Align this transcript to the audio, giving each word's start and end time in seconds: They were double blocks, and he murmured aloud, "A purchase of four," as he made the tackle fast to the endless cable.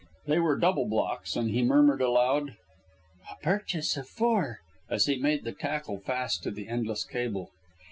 They 0.25 0.39
were 0.39 0.57
double 0.57 0.87
blocks, 0.89 1.35
and 1.35 1.51
he 1.51 1.61
murmured 1.61 2.01
aloud, 2.01 2.55
"A 3.31 3.35
purchase 3.43 3.95
of 3.97 4.07
four," 4.07 4.61
as 4.89 5.05
he 5.05 5.15
made 5.17 5.43
the 5.43 5.51
tackle 5.51 5.99
fast 5.99 6.41
to 6.41 6.49
the 6.49 6.67
endless 6.67 7.03
cable. 7.05 7.51